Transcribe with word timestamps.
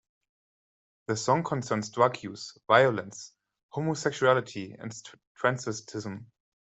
The 1.05 1.15
song 1.15 1.43
concerns 1.43 1.91
drug 1.91 2.23
use, 2.23 2.57
violence, 2.67 3.33
homosexuality 3.71 4.73
and 4.73 4.91
transvestism. 5.39 6.25